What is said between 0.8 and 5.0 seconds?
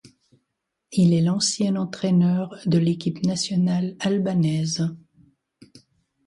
Il est l'ancien entraîneur de l'équipe nationale albanaise.